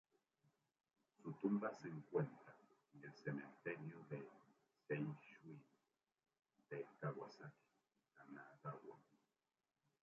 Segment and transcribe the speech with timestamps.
[1.21, 2.55] Su tumba se encuentra
[2.95, 3.97] en el cementerio
[4.87, 5.61] Seishun-en
[6.71, 7.69] de Kawasaki,
[8.15, 8.97] Kanagawa.